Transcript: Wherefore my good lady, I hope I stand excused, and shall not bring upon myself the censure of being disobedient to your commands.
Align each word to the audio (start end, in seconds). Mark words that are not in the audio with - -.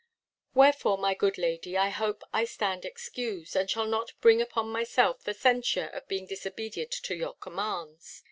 Wherefore 0.55 0.97
my 0.97 1.13
good 1.13 1.37
lady, 1.37 1.77
I 1.77 1.89
hope 1.89 2.23
I 2.33 2.43
stand 2.43 2.85
excused, 2.85 3.55
and 3.55 3.69
shall 3.69 3.85
not 3.85 4.13
bring 4.19 4.41
upon 4.41 4.71
myself 4.71 5.21
the 5.23 5.35
censure 5.35 5.89
of 5.89 6.07
being 6.07 6.25
disobedient 6.25 6.91
to 7.03 7.13
your 7.15 7.35
commands. 7.35 8.19